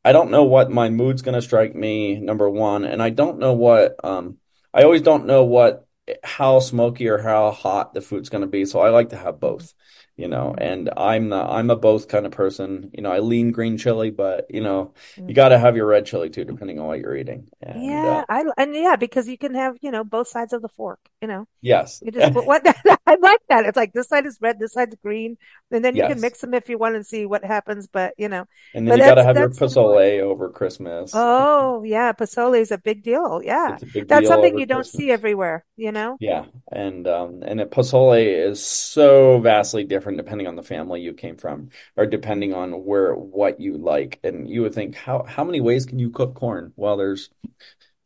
[0.07, 3.51] I don't know what my mood's gonna strike me, number one, and I don't know
[3.51, 4.37] what um
[4.73, 5.85] I always don't know what
[6.23, 9.73] how smoky or how hot the food's gonna be, so I like to have both,
[10.17, 12.91] you know, and I'm the I'm a both kind of person.
[12.93, 14.93] You know, I lean green chili, but you know,
[15.27, 17.47] you gotta have your red chili too, depending on what you're eating.
[17.61, 20.61] And uh Yeah, I and yeah, because you can have, you know, both sides of
[20.61, 21.47] the fork, you know.
[21.61, 22.01] yes.
[22.01, 22.63] You just put what
[23.07, 23.65] I like that.
[23.65, 25.37] It's like this side is red, this side's green,
[25.71, 27.87] and then you can mix them if you want and see what happens.
[27.87, 31.25] But you know, And but then you gotta have your pozole over Christmas.
[31.27, 33.41] Oh yeah, pozole is a big deal.
[33.43, 36.19] Yeah, big that's deal something you don't see everywhere, you know.
[36.19, 41.13] Yeah, and um, and a pozole is so vastly different depending on the family you
[41.13, 44.19] came from, or depending on where what you like.
[44.23, 46.71] And you would think, how how many ways can you cook corn?
[46.75, 47.29] Well, there's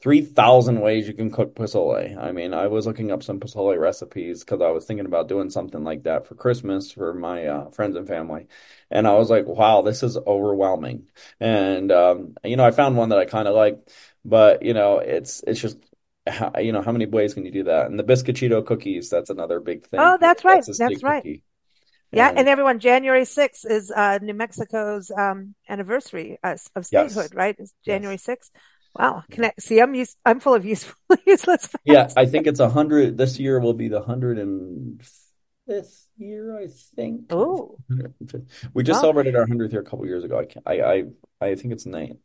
[0.01, 2.17] 3,000 ways you can cook pozole.
[2.17, 5.49] I mean, I was looking up some pozole recipes because I was thinking about doing
[5.51, 8.47] something like that for Christmas for my uh, friends and family.
[8.89, 11.07] And I was like, wow, this is overwhelming.
[11.39, 13.87] And um, you know, I found one that I kind of like
[14.25, 15.77] but you know, it's it's just
[16.27, 17.87] how, you know, how many ways can you do that?
[17.87, 20.65] And the biscochito cookies, that's another big thing Oh, that's right.
[20.65, 21.25] That's That's right.
[21.25, 21.43] cookie.
[22.11, 27.13] Yeah, And and everyone, January 6th is uh, New Mexico's um, anniversary uh, of yes,
[27.13, 27.55] statehood, right?
[27.57, 28.23] It's January yes.
[28.37, 28.49] 6th.
[28.95, 29.23] Wow.
[29.31, 29.79] Can I see?
[29.79, 30.17] I'm used.
[30.25, 30.95] I'm full of useful,
[31.25, 32.09] useless Yeah.
[32.17, 33.17] I think it's a hundred.
[33.17, 35.01] This year will be the hundred and
[35.65, 37.27] fifth year, I think.
[37.29, 37.77] Oh,
[38.73, 40.39] We just well, celebrated our hundredth year a couple years ago.
[40.39, 41.03] I can't, I, I
[41.39, 42.17] I think it's nine,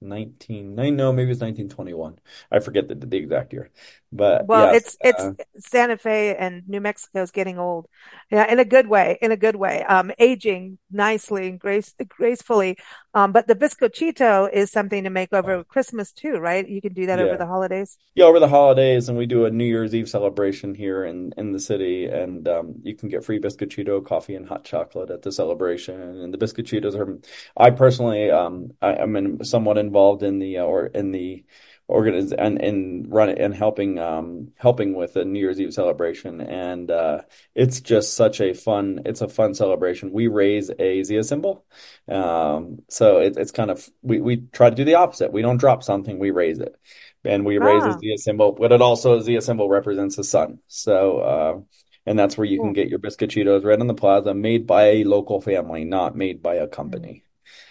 [0.00, 2.18] 19, nine, no, maybe it's 1921.
[2.50, 3.70] I forget the the exact year.
[4.12, 7.86] But Well, yes, it's it's uh, Santa Fe and New Mexico is getting old.
[8.30, 9.84] Yeah, in a good way, in a good way.
[9.84, 12.78] Um, aging nicely and grace gracefully.
[13.12, 16.68] Um, but the bizcochito is something to make over Christmas too, right?
[16.68, 17.98] You can do that over the holidays.
[18.14, 21.52] Yeah, over the holidays, and we do a New Year's Eve celebration here in in
[21.52, 25.32] the city, and um, you can get free biscochito, coffee, and hot chocolate at the
[25.32, 26.00] celebration.
[26.00, 27.18] And the biscochitos are,
[27.56, 31.44] I personally, um, I, I'm in, somewhat involved in the uh, or in the
[31.90, 36.90] organiz and and run and helping um helping with the New Year's Eve celebration, and
[36.90, 37.22] uh,
[37.54, 40.12] it's just such a fun, it's a fun celebration.
[40.12, 41.64] We raise a Zia symbol,
[42.08, 45.32] um, so it, it's kind of we we try to do the opposite.
[45.32, 46.76] We don't drop something, we raise it
[47.24, 50.60] and we raise a Ah, Zia symbol, but it also Zia symbol represents the sun.
[50.68, 51.60] So, uh,
[52.06, 55.04] and that's where you can get your biscochitos right on the plaza, made by a
[55.04, 57.06] local family, not made by a Mm.
[57.06, 57.24] company.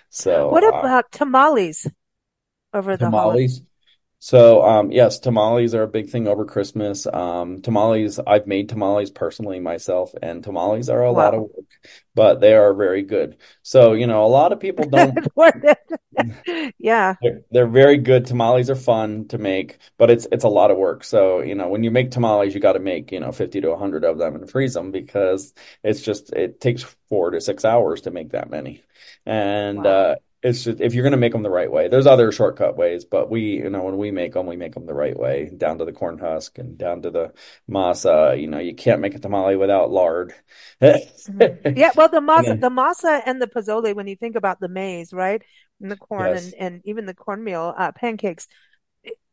[0.10, 1.88] So, What uh, about tamales
[2.74, 3.54] over the holiday?
[4.22, 7.08] So, um, yes, tamales are a big thing over Christmas.
[7.08, 11.66] Um, tamales, I've made tamales personally myself, and tamales are a lot of work,
[12.16, 13.38] but they are very good.
[13.64, 15.26] So, you know, a lot of people don't
[16.80, 17.16] Yeah.
[17.22, 18.26] They're, they're very good.
[18.26, 21.04] Tamales are fun to make, but it's it's a lot of work.
[21.04, 23.70] So, you know, when you make tamales, you got to make, you know, 50 to
[23.72, 25.54] 100 of them and freeze them because
[25.84, 28.84] it's just it takes four to six hours to make that many.
[29.26, 29.86] And Wow.
[29.86, 31.88] uh it's just if you're going to make them the right way.
[31.88, 34.86] There's other shortcut ways, but we, you know, when we make them, we make them
[34.86, 37.34] the right way, down to the corn husk and down to the
[37.70, 38.40] masa.
[38.40, 40.34] You know, you can't make a tamale without lard.
[40.82, 41.78] Mhm.
[41.78, 44.70] Yeah, well, the masa, then, the masa and the pozole, when you think about the
[44.70, 45.42] maize, right?
[45.82, 46.54] And the corn and, yes.
[46.58, 48.48] and even the cornmeal, uh, pancakes,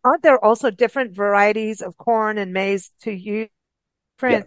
[0.04, 3.48] aren't there also different varieties of corn and maize to use?
[4.22, 4.42] Yeah.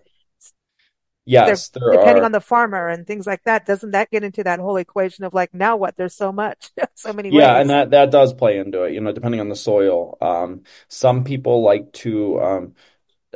[1.26, 2.26] Yes, there depending are.
[2.26, 3.66] on the farmer and things like that.
[3.66, 5.96] Doesn't that get into that whole equation of like, now what?
[5.98, 9.12] There's so much, so many Yeah, and that that does play into it, you know,
[9.12, 10.18] depending on the soil.
[10.22, 12.76] Um, some people like to um,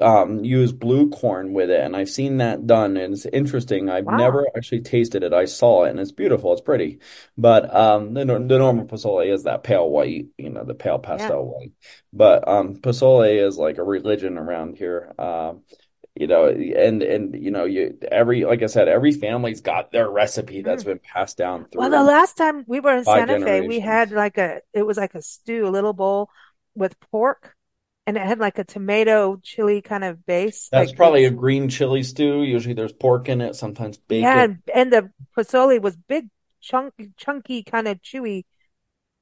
[0.01, 3.89] um, use blue corn with it, and I've seen that done, and it's interesting.
[3.89, 4.07] I've Wow.
[4.09, 5.33] never actually tasted it.
[5.33, 6.53] I saw it, and it's beautiful.
[6.53, 6.99] It's pretty,
[7.37, 11.33] but um, the the normal pozole is that pale white, you know, the pale Yeah.
[11.33, 11.73] pastel white.
[12.13, 15.13] But um, pozole is like a religion around here.
[15.19, 15.63] Um,
[16.15, 20.09] you know, and and you know, you every like I said, every family's got their
[20.09, 20.85] recipe that's Mm.
[20.85, 24.37] been passed down Well, the last time we were in Santa Fe, we had like
[24.37, 26.29] a, it was like a stew, a little bowl
[26.75, 27.55] with pork
[28.07, 30.71] and it had like a tomato chili kind of base.
[30.71, 32.41] That's Like probably a green chili stew.
[32.43, 34.43] Usually there's pork in it, sometimes yeah.
[34.43, 36.29] And, and the pozole was big,
[36.61, 38.45] chunky, chunky kind of chewy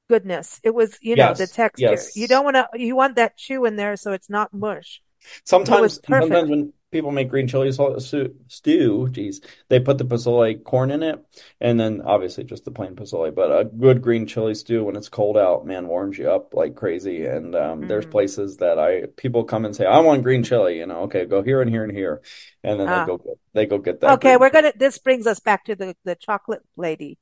[0.09, 0.59] goodness.
[0.63, 2.11] It was, you know, the Yes, texture.
[2.15, 5.01] You don't want to, you want that chew in there so it's not mush.
[5.43, 11.03] Sometimes, sometimes when people make green chili stew, geez, they put the pozole corn in
[11.03, 11.19] it,
[11.59, 13.33] and then obviously just the plain pozole.
[13.33, 16.75] But a good green chili stew when it's cold out, man, warms you up like
[16.75, 17.25] crazy.
[17.25, 18.11] And um, there's Mm.
[18.11, 20.77] places that I people come and say, I want green chili.
[20.79, 22.21] You know, okay, go here and here and here,
[22.63, 24.37] and then they Ah, go get they go get that okay.
[24.37, 24.51] We're chili.
[24.51, 27.17] gonna, this brings us back to the, the chocolate lady.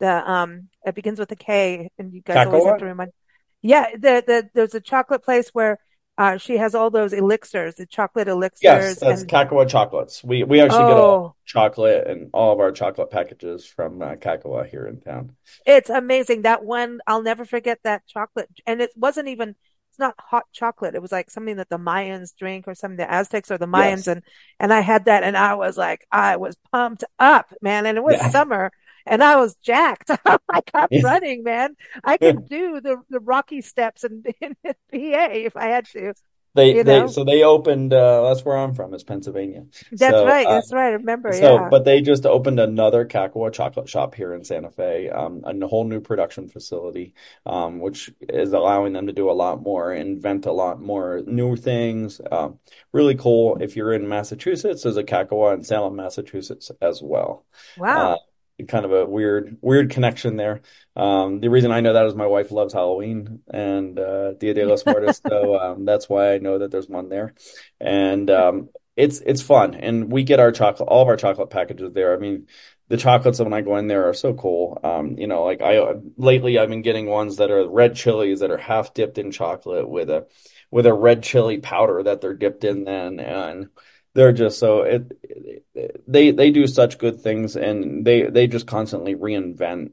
[0.00, 3.12] The, um, it begins with a K and you guys always have to remind
[3.62, 5.78] Yeah, the the there's a chocolate place where
[6.20, 8.62] uh she has all those elixirs, the chocolate elixirs.
[8.62, 10.22] Yes, that's and Kakawa chocolates.
[10.22, 14.14] We we actually get all oh, chocolate and all of our chocolate packages from uh,
[14.16, 15.32] Kakawa here in town.
[15.66, 16.42] it's amazing.
[16.42, 18.48] That one, I'll never forget that chocolate.
[18.66, 19.50] And it wasn't even
[19.90, 20.94] it's not hot chocolate.
[20.94, 24.06] It was like something that the Mayans drink or something, the Aztecs or the Mayans
[24.06, 24.08] Yes.
[24.08, 24.22] and
[24.60, 27.86] and I had that and I was like I was pumped up, man.
[27.86, 28.28] And it was Yeah.
[28.30, 28.70] summer
[29.06, 30.10] and I was jacked.
[30.24, 31.02] I'm like I'm Yeah.
[31.02, 31.76] running, man.
[32.04, 34.54] I could do the the Rocky steps in, in
[34.90, 36.14] PA if I had to,
[36.54, 39.66] They you they so they opened uh that's where I'm from is Pennsylvania.
[39.92, 40.48] That's So right.
[40.48, 40.88] uh That's right.
[40.88, 41.34] I remember.
[41.34, 41.70] so Yeah.
[41.70, 45.84] but they just opened another Kakawa chocolate shop here in Santa Fe, um a whole
[45.84, 47.14] new production facility,
[47.46, 51.56] um which is allowing them to do a lot more, invent a lot more new
[51.56, 52.20] things.
[52.32, 52.58] Um
[52.92, 53.58] really cool.
[53.62, 57.46] If you're in Massachusetts, there's a Kakawa in Salem, Massachusetts as well.
[57.94, 58.20] Uh Wow.
[58.68, 60.62] Kind of a weird weird connection there.
[60.96, 64.64] Um, the reason I know that is my wife loves Halloween and uh, Dia de
[64.66, 67.34] los Muertos, so um, that's why I know that there's one there.
[67.80, 71.92] And um, it's it's fun, and we get our chocolate, all of our chocolate packages
[71.92, 72.14] there.
[72.14, 72.46] I mean,
[72.88, 74.80] the chocolates when I go in there are so cool.
[74.82, 75.80] Um, you know, like I
[76.16, 79.88] lately I've been getting ones that are red chilies that are half dipped in chocolate
[79.88, 80.26] with a
[80.70, 83.68] with a red chili powder that they're dipped in then and
[84.14, 88.66] they're just so it, it, they they do such good things and they they just
[88.66, 89.92] constantly reinvent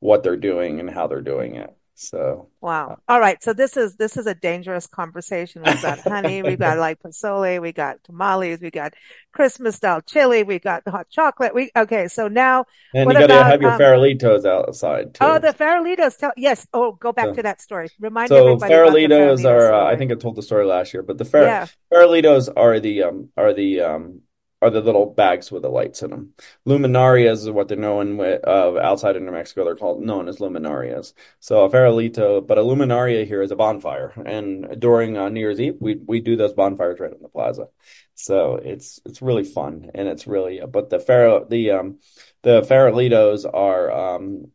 [0.00, 1.74] what they're doing and how they're doing it.
[2.00, 2.92] So wow.
[2.92, 3.42] Uh, All right.
[3.42, 5.62] So this is this is a dangerous conversation.
[5.64, 8.94] We've got honey, we've got like pozole, we got tamales, we got
[9.32, 11.56] Christmas style chili, we got hot chocolate.
[11.56, 12.06] We okay.
[12.06, 15.24] So now and you got to have your um, farolitos outside too.
[15.24, 16.16] Oh, the farolitos.
[16.16, 16.68] Tell yes.
[16.72, 17.88] Oh, go back so, to that story.
[17.98, 18.72] Remind so everybody.
[18.72, 19.74] Farolitos are.
[19.74, 21.66] Uh, I think I told the story last year, but the far- yeah.
[21.92, 24.20] farolitos are the um are the um
[24.60, 26.34] are the little bags with the lights in them.
[26.66, 29.64] Luminarias is what they're known with uh, outside of New Mexico.
[29.64, 31.12] They're called known as luminarias.
[31.40, 35.60] So a farolito, but a luminaria here is a bonfire, and during uh, New Year's
[35.60, 37.68] Eve, we we do those bonfires right in the plaza.
[38.14, 40.60] So it's it's really fun, and it's really.
[40.68, 41.98] But the faro the um
[42.42, 44.50] the farolitos are um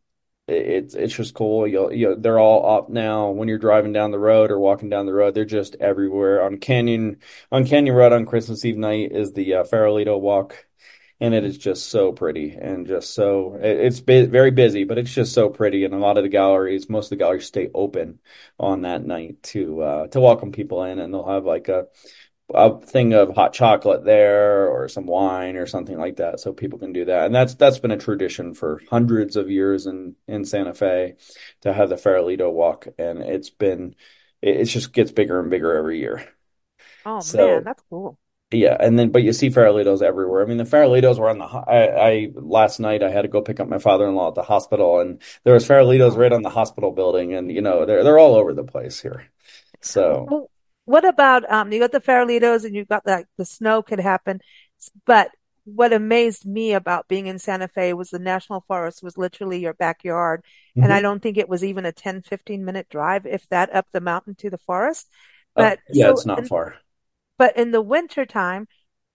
[0.47, 1.67] it's it's just cool.
[1.67, 3.29] You you they're all up now.
[3.29, 6.43] When you're driving down the road or walking down the road, they're just everywhere.
[6.43, 7.17] On Canyon
[7.51, 10.65] on Canyon Road on Christmas Eve night is the uh, Farolito Walk,
[11.21, 14.97] and it is just so pretty and just so it, it's bu- very busy, but
[14.97, 15.85] it's just so pretty.
[15.85, 18.19] And a lot of the galleries, most of the galleries stay open
[18.59, 21.87] on that night to uh, to welcome people in, and they'll have like a
[22.53, 26.79] a thing of hot chocolate there or some wine or something like that so people
[26.79, 30.45] can do that and that's that's been a tradition for hundreds of years in in
[30.45, 31.15] Santa Fe
[31.61, 33.95] to have the Farolito walk and it's been
[34.41, 36.27] it, it just gets bigger and bigger every year
[37.05, 38.17] oh so, man that's cool
[38.53, 40.43] yeah, and then but you see Farolitos everywhere.
[40.43, 41.45] I mean, the Farolitos were on the.
[41.45, 44.99] I, I last night I had to go pick up my father-in-law at the hospital,
[44.99, 48.35] and there was Farolitos right on the hospital building, and you know they're they're all
[48.35, 49.25] over the place here.
[49.81, 50.49] So
[50.85, 54.41] what about um you got the Farolitos and you've got like the snow could happen,
[55.05, 55.31] but
[55.65, 59.73] what amazed me about being in Santa Fe was the national forest was literally your
[59.73, 60.43] backyard.
[60.71, 60.83] Mm-hmm.
[60.83, 63.87] And I don't think it was even a 10, 15 minute drive, if that up
[63.93, 65.07] the mountain to the forest.
[65.55, 66.75] Oh, but uh, yeah, so it's not in, far.
[67.37, 68.67] But in the winter time,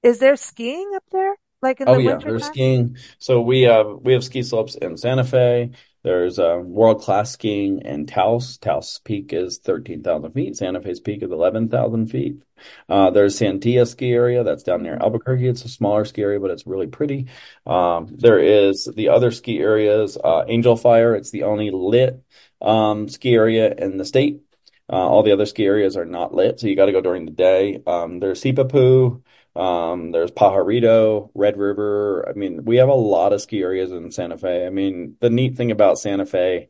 [0.02, 1.36] is there skiing up there?
[1.60, 2.96] Like in oh the yeah, there's skiing.
[3.18, 5.72] So we have we have ski slopes in Santa Fe.
[6.02, 8.56] There's uh, world class skiing in Taos.
[8.56, 10.56] Taos Peak is 13,000 feet.
[10.56, 12.42] Santa Fe's Peak is 11,000 feet.
[12.88, 15.48] Uh, there's Sandia ski area that's down near Albuquerque.
[15.48, 17.26] It's a smaller ski area, but it's really pretty.
[17.66, 21.14] Um, there is the other ski areas, uh, Angel Fire.
[21.14, 22.22] It's the only lit
[22.60, 24.42] um, ski area in the state.
[24.90, 27.26] Uh, all the other ski areas are not lit, so you got to go during
[27.26, 27.82] the day.
[27.86, 29.22] Um, there's Sipapu.
[29.58, 32.26] Um, there's Pajarito, Red River.
[32.28, 34.64] I mean, we have a lot of ski areas in Santa Fe.
[34.64, 36.68] I mean, the neat thing about Santa Fe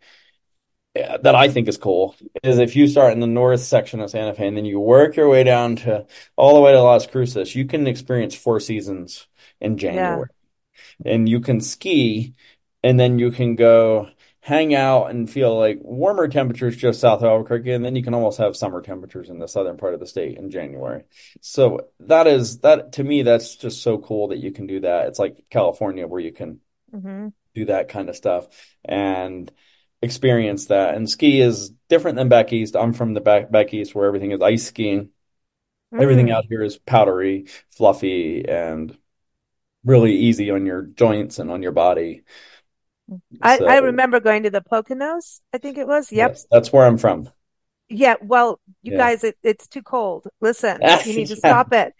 [0.94, 4.34] that I think is cool is if you start in the north section of Santa
[4.34, 7.54] Fe and then you work your way down to all the way to Las Cruces,
[7.54, 9.26] you can experience four seasons
[9.60, 10.28] in January.
[11.04, 11.12] Yeah.
[11.12, 12.34] And you can ski
[12.82, 14.08] and then you can go
[14.48, 18.14] hang out and feel like warmer temperatures just south of Albuquerque, and then you can
[18.14, 21.04] almost have summer temperatures in the southern part of the state in January.
[21.42, 25.08] So that is that to me, that's just so cool that you can do that.
[25.08, 27.28] It's like California where you can mm-hmm.
[27.54, 28.48] do that kind of stuff
[28.86, 29.52] and
[30.00, 30.94] experience that.
[30.94, 32.74] And ski is different than back east.
[32.74, 35.10] I'm from the back back east where everything is ice skiing.
[35.92, 36.00] Mm.
[36.00, 38.96] Everything out here is powdery, fluffy, and
[39.84, 42.22] really easy on your joints and on your body.
[43.40, 46.12] I, so, I remember going to the Poconos, I think it was.
[46.12, 46.30] Yep.
[46.30, 47.30] Yes, that's where I'm from.
[47.88, 48.16] Yeah.
[48.20, 48.98] Well, you yeah.
[48.98, 50.26] guys, it, it's too cold.
[50.40, 51.38] Listen, you need to yeah.
[51.38, 51.94] stop it.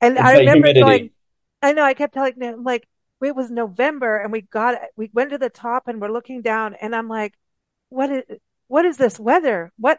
[0.00, 1.10] And it's I remember going,
[1.62, 2.86] I know I kept telling them like,
[3.22, 6.74] it was November and we got, we went to the top and we're looking down
[6.74, 7.34] and I'm like,
[7.88, 8.22] what is,
[8.68, 9.72] what is this weather?
[9.78, 9.98] What,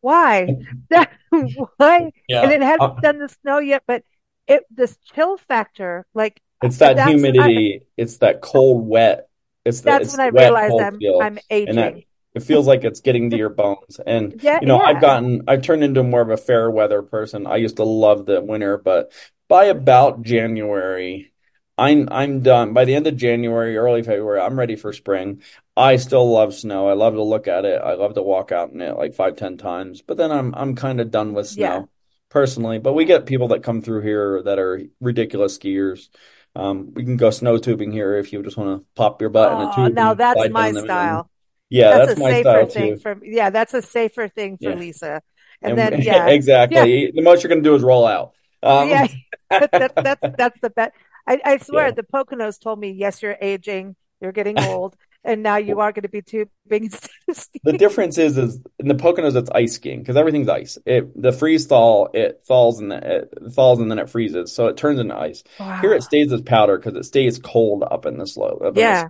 [0.00, 0.56] why?
[1.76, 2.12] why?
[2.28, 2.42] Yeah.
[2.42, 4.02] And it hadn't uh, done the snow yet, but
[4.46, 7.80] it, this chill factor, like, it's that humidity.
[7.82, 9.25] I, it's that cold, wet
[9.66, 11.74] it's the, that's it's when I realized I'm, I'm aging.
[11.74, 11.94] That,
[12.34, 13.98] it feels like it's getting to your bones.
[14.06, 14.84] And yeah, you know, yeah.
[14.84, 17.46] I've gotten I've turned into more of a fair weather person.
[17.46, 19.12] I used to love the winter, but
[19.48, 21.32] by about January,
[21.76, 22.74] I'm I'm done.
[22.74, 25.42] By the end of January, early February, I'm ready for spring.
[25.76, 26.88] I still love snow.
[26.88, 27.82] I love to look at it.
[27.82, 30.02] I love to walk out in it like five, ten times.
[30.02, 31.82] But then I'm I'm kind of done with snow yeah.
[32.28, 32.78] personally.
[32.78, 36.08] But we get people that come through here that are ridiculous skiers
[36.56, 39.52] um, we can go snow tubing here if you just want to pop your butt
[39.52, 39.94] oh, in a tube.
[39.94, 41.30] Now that's my style.
[41.68, 43.00] Yeah, that's, that's a safer thing too.
[43.00, 44.76] for yeah, that's a safer thing for yeah.
[44.76, 45.22] Lisa.
[45.60, 47.04] And, and, then yeah, exactly.
[47.04, 47.10] Yeah.
[47.14, 48.32] The most you're going to do is roll out.
[48.62, 49.06] Um, yeah,
[49.50, 50.94] that, that, that's that's the bet.
[51.26, 51.92] I, I swear, yeah.
[51.92, 56.04] the Poconos told me, yes, you're aging, you're getting old and now you are going
[56.04, 57.60] to be tubing instead of skiing.
[57.64, 60.78] The difference is, is in the Poconos it's ice skiing because everything's ice.
[60.86, 64.76] It the freeze thaw it falls and it falls and then it freezes, so it
[64.76, 65.42] turns into ice.
[65.60, 65.80] Wow.
[65.80, 68.62] Here it stays as powder because it stays cold up in the slope.
[68.76, 69.08] Yeah.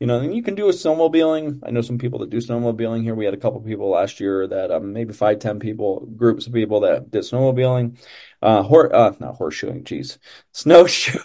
[0.00, 1.60] You know, and you can do a snowmobiling.
[1.62, 3.14] I know some people that do snowmobiling here.
[3.14, 6.52] We had a couple people last year that um, maybe five, ten people, groups of
[6.52, 7.98] people that did snowmobiling,
[8.42, 10.18] uh, hor uh, not horseshoeing, geez,
[10.52, 11.24] snowshoeing.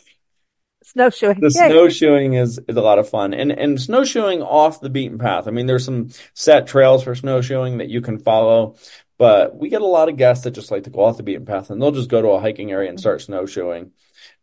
[0.94, 1.40] Snowshoeing.
[1.40, 1.70] The Yay.
[1.70, 5.48] snowshoeing is is a lot of fun, and and snowshoeing off the beaten path.
[5.48, 8.76] I mean, there's some set trails for snowshoeing that you can follow,
[9.18, 11.46] but we get a lot of guests that just like to go off the beaten
[11.46, 13.92] path, and they'll just go to a hiking area and start snowshoeing,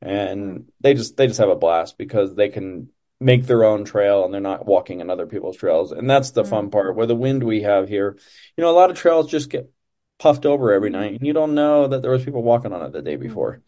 [0.02, 2.88] and they just they just have a blast because they can
[3.20, 6.44] make their own trail and they're not walking in other people's trails, and that's the
[6.44, 6.72] fun mm.
[6.72, 6.96] part.
[6.96, 8.18] Where the wind we have here,
[8.56, 9.70] you know, a lot of trails just get
[10.18, 12.92] puffed over every night, and you don't know that there was people walking on it
[12.92, 13.20] the day mm.
[13.20, 13.62] before,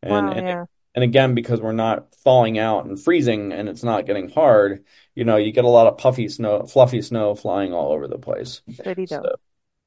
[0.00, 0.64] and Wow, and yeah.
[0.94, 5.24] And again, because we're not thawing out and freezing and it's not getting hard, you
[5.24, 8.62] know, you get a lot of puffy snow, fluffy snow flying all over the place.
[8.82, 9.40] Pretty So, dope.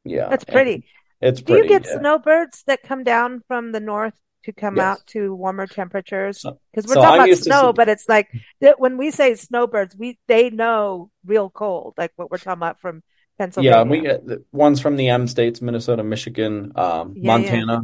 [0.06, 0.86] yeah, That's pretty.
[1.22, 1.46] it's pretty.
[1.46, 2.00] Do you get Yeah.
[2.00, 4.14] snowbirds that come down from the north
[4.46, 4.80] to come Yes.
[4.80, 6.48] out to warmer temperatures?
[6.72, 8.30] Because we're so talking I'm about snow, but it's like
[8.78, 13.04] when we say snowbirds, we they know real cold, like what we're talking about from
[13.38, 13.74] Pennsylvania.
[13.74, 17.28] yeah, we get the ones from the M states, Minnesota, Michigan, um, yeah.
[17.28, 17.82] Montana,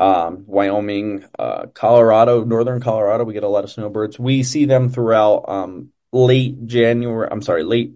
[0.00, 3.24] um, Wyoming, uh, Colorado, northern Colorado.
[3.24, 4.18] We get a lot of snowbirds.
[4.18, 7.28] We see them throughout um, late January.
[7.30, 7.94] I'm sorry, late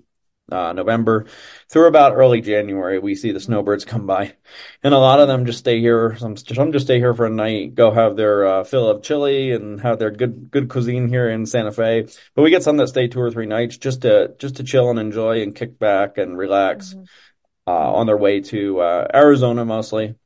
[0.52, 1.24] uh, November
[1.70, 2.98] through about early January.
[2.98, 4.34] We see the snowbirds come by,
[4.82, 6.16] and a lot of them just stay here.
[6.18, 9.52] Some some just stay here for a night, go have their uh, fill of chili,
[9.52, 12.06] and have their good good cuisine here in Santa Fe.
[12.34, 14.90] But we get some that stay two or three nights just to just to chill
[14.90, 17.08] and enjoy and kick back and relax Mhm.
[17.66, 20.16] uh, on their way to uh, Arizona mostly.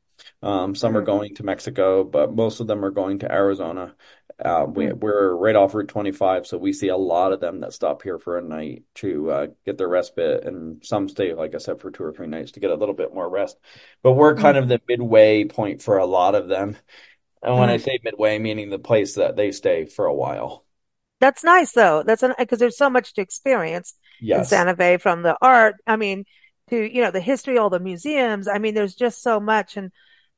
[0.41, 3.95] Um, some are Mm, going to Mexico, but most of them are going to Arizona.
[4.43, 7.59] Uh, we, mm, we're right off Route 25, so we see a lot of them
[7.59, 11.55] that stop here for a night to uh, get their respite, and some stay, like
[11.55, 13.57] I said, for two or three nights to get a little bit more rest.
[14.01, 16.77] But we're kind mm, of the midway point for a lot of them.
[17.43, 20.65] And when I say midway, meaning the place that they stay for a while.
[21.19, 22.03] That's nice though.
[22.03, 23.95] That's because there's so much to experience
[24.31, 25.75] in Santa Fe from the art.
[25.85, 26.25] I mean,
[26.69, 28.47] to, you know, the history, all the museums.
[28.47, 29.75] I mean, there's just so much.
[29.77, 29.91] And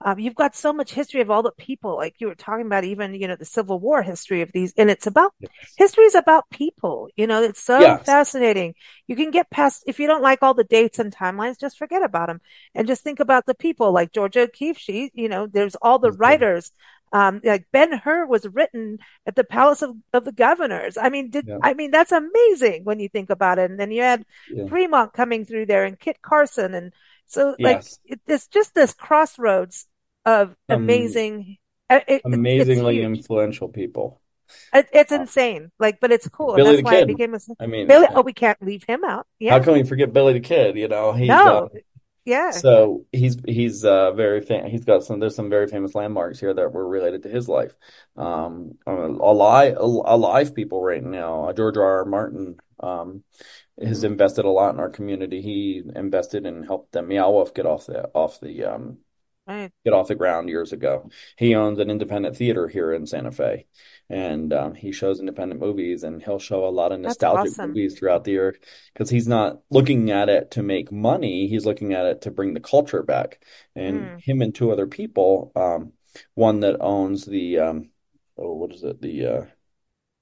[0.03, 2.83] um, you've got so much history of all the people, like you were talking about,
[2.83, 4.73] even, you know, the Civil War history of these.
[4.77, 5.51] And it's about, Yes.
[5.77, 7.09] history is about people.
[7.15, 8.03] You know, it's so Yes.
[8.05, 8.73] fascinating.
[9.07, 12.03] You can get past, if you don't like all the dates and timelines, just forget
[12.03, 12.41] about them
[12.73, 14.77] and just think about the people like Georgia O'Keeffe.
[14.79, 16.19] She, you know, there's all the good.
[16.19, 16.71] writers.
[17.13, 20.95] Um, like Ben Hur was written at the Palace of, of the Governors.
[20.97, 21.57] I mean, did, Yeah.
[21.61, 23.69] I mean, that's amazing when you think about it.
[23.69, 24.67] And then you had Yeah.
[24.67, 26.73] Fremont coming through there and Kit Carson.
[26.73, 26.93] And
[27.27, 27.99] so like, Yes.
[28.05, 29.87] it, it's just this crossroads
[30.25, 31.57] of Um, amazing,
[31.89, 34.21] uh, it, amazingly influential people.
[34.73, 35.71] It, it's Uh, insane.
[35.79, 36.55] Like, but it's cool.
[36.55, 37.07] Billy that's why it Kid.
[37.07, 38.07] became a, I mean, Billy.
[38.13, 39.27] Oh, we can't leave him out.
[39.39, 39.53] Yeah.
[39.53, 40.77] how can we forget Billy the Kid?
[40.77, 41.69] You know, he's uh, No.
[42.23, 42.51] Yeah.
[42.51, 46.53] so he's he's uh very fam he's got some there's some very famous landmarks here
[46.53, 47.73] that were related to his life.
[48.15, 51.49] Um, uh, alive alive people right now.
[51.49, 51.83] Uh, George R.
[51.99, 52.05] R.
[52.05, 53.23] Martin um
[53.81, 54.05] has Mhm.
[54.05, 55.41] invested a lot in our community.
[55.41, 58.99] He invested and helped the Meow Wolf get off the off the um
[59.47, 59.71] Right.
[59.83, 61.09] get off the ground years ago.
[61.37, 63.65] He owns an independent theater here in Santa Fe,
[64.09, 67.69] and um, he shows independent movies, and he'll show a lot of nostalgic awesome.
[67.69, 68.55] movies throughout the year
[68.93, 71.47] because he's not looking at it to make money.
[71.47, 73.43] He's looking at it to bring the culture back.
[73.75, 74.21] And Mm.
[74.21, 75.93] him and two other people, um,
[76.35, 77.89] one that owns the um,
[78.37, 79.01] oh, what is it?
[79.01, 79.45] The uh,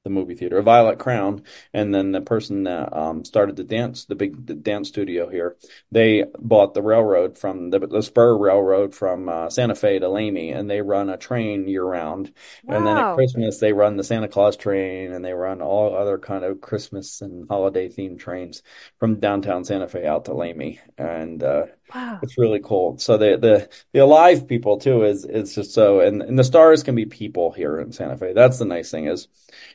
[0.03, 4.15] the movie theater, Violet Crown, and then the person that um, started the dance, the
[4.15, 5.57] big the dance studio here,
[5.91, 10.51] they bought the railroad from the, the spur railroad from uh, Santa Fe to Lamy,
[10.51, 12.31] and they run a train year round.
[12.63, 12.77] Wow.
[12.77, 16.17] And then at Christmas, they run the Santa Claus train, and they run all other
[16.17, 18.63] kind of Christmas and holiday themed trains
[18.99, 22.19] from downtown Santa Fe out to Lamy, and uh, Wow.
[22.21, 22.97] it's really cool.
[22.99, 26.83] So the the the alive people too is is just so and and the stars
[26.83, 28.33] can be people here in Santa Fe.
[28.33, 29.27] That's the nice thing is,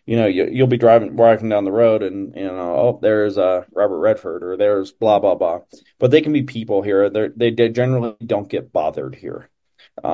[0.07, 3.37] you know, you you'll be driving walking down the road and you know, oh, there's
[3.37, 5.61] uh Robert Redford or there's blah blah blah.
[5.99, 7.11] But they can be people here.
[7.11, 9.51] They they generally don't get bothered here.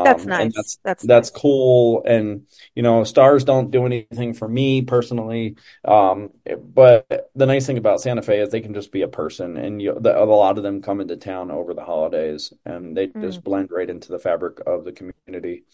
[0.02, 0.54] That's Um, and nice.
[0.54, 1.30] that's That's that's nice.
[1.30, 2.02] cool.
[2.06, 5.56] And you know, stars don't do anything for me personally.
[5.84, 6.30] Um,
[6.62, 9.80] but the nice thing about Santa Fe is they can just be a person, and
[9.80, 13.20] you, the, a lot of them come into town over the holidays, and they Mm.
[13.22, 15.64] just blend right into the fabric of the community,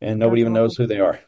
[0.00, 1.20] and nobody That's even knows who they are.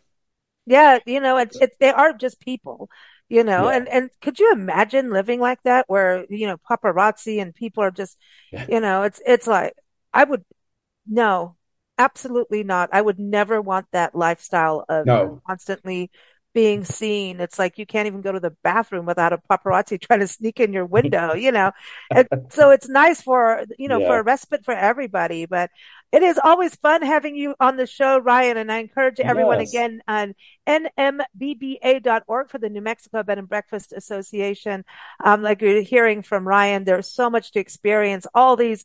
[0.67, 2.91] Yeah, you know, it's it's they are just people,
[3.29, 7.41] you know, Yeah, and and could you imagine living like that where, you know, paparazzi
[7.41, 8.19] and people are just,
[8.51, 9.75] yeah, you know, it's it's like
[10.13, 10.45] I would
[11.07, 11.57] no,
[11.99, 12.91] absolutely not.
[12.93, 16.11] I would never want that lifestyle of no, constantly
[16.55, 17.41] being seen.
[17.41, 20.61] It's like you can't even go to the bathroom without a paparazzi trying to sneak
[20.61, 21.73] in your window, you know.
[22.15, 25.47] And so it's nice for, you know, for a respite for everybody.
[25.47, 25.71] But
[26.13, 29.61] It is always fun having you on the show, Ryan, and I encourage everyone Yes.
[29.61, 30.35] again on
[30.67, 34.85] nmbba.org for the New Mexico Bed and Breakfast Association.
[35.23, 38.27] Um, like you're hearing from Ryan, there's so much to experience.
[38.35, 38.85] All these,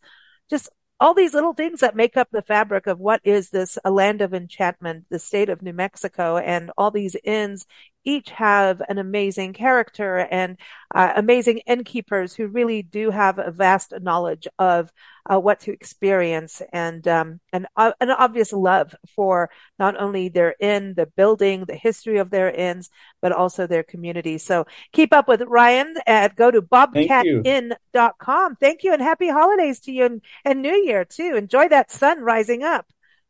[0.49, 0.69] just
[0.99, 4.21] all these little things that make up the fabric of what is this a land
[4.21, 7.65] of enchantment, the state of New Mexico, and all these inns
[8.03, 10.57] each have an amazing character and
[10.93, 14.91] uh, amazing innkeepers who really do have a vast knowledge of
[15.31, 19.49] uh, what to experience and um, an, uh, an obvious love for
[19.79, 22.89] not only their inn, the building, the history of their inns,
[23.21, 24.37] but also their community.
[24.37, 28.55] So keep up with Ryan and go to bobcatinn.com.
[28.57, 31.35] Thank you and happy holidays to you and, and New Year too.
[31.35, 32.85] Enjoy that sun rising up.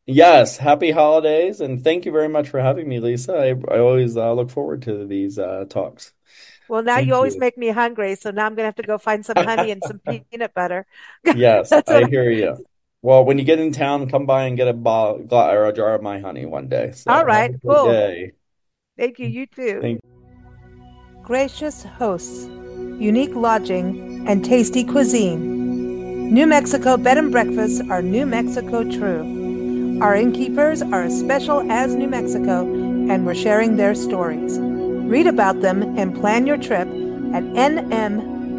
[0.05, 3.33] Yes, happy holidays, and thank you very much for having me, Lisa.
[3.33, 6.13] I, I always uh, look forward to these uh, talks.
[6.67, 7.39] Well, now Thank you always you.
[7.39, 9.99] make me hungry, so now I'm gonna have to go find some honey and some
[10.31, 10.85] peanut butter.
[11.31, 12.65] Yes, I hear you.
[13.01, 15.95] Well, when you get in town, come by and get a bottle or a jar
[15.95, 16.91] of my honey one day.
[16.91, 17.81] So All have right, a good cool.
[17.81, 18.33] day.
[18.97, 19.27] Thank you.
[19.27, 19.81] You too.
[19.81, 19.99] Thank
[21.23, 22.45] Gracious hosts,
[22.99, 26.33] unique lodging, and tasty cuisine.
[26.33, 29.42] New Mexico bed and breakfasts are New Mexico true.
[30.03, 32.69] Our innkeepers are as special as New Mexico,
[33.09, 34.59] and we're sharing their stories.
[34.59, 38.53] Read about them and plan your trip at nmbba.org.